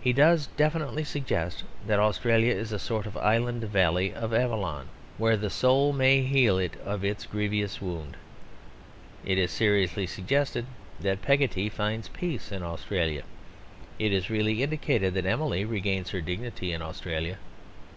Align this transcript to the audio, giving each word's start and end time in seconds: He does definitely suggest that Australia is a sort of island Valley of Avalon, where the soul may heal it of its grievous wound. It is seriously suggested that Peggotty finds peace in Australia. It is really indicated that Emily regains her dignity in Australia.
He 0.00 0.12
does 0.12 0.48
definitely 0.56 1.04
suggest 1.04 1.62
that 1.86 2.00
Australia 2.00 2.52
is 2.52 2.72
a 2.72 2.80
sort 2.80 3.06
of 3.06 3.16
island 3.16 3.62
Valley 3.62 4.12
of 4.12 4.34
Avalon, 4.34 4.88
where 5.18 5.36
the 5.36 5.50
soul 5.50 5.92
may 5.92 6.20
heal 6.22 6.58
it 6.58 6.74
of 6.84 7.04
its 7.04 7.26
grievous 7.26 7.80
wound. 7.80 8.16
It 9.24 9.38
is 9.38 9.52
seriously 9.52 10.08
suggested 10.08 10.66
that 10.98 11.22
Peggotty 11.22 11.68
finds 11.68 12.08
peace 12.08 12.50
in 12.50 12.64
Australia. 12.64 13.22
It 14.00 14.12
is 14.12 14.28
really 14.30 14.64
indicated 14.64 15.14
that 15.14 15.26
Emily 15.26 15.64
regains 15.64 16.10
her 16.10 16.20
dignity 16.20 16.72
in 16.72 16.82
Australia. 16.82 17.38